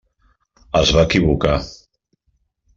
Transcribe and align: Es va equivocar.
Es 0.79 0.95
va 0.95 1.05
equivocar. 1.09 1.53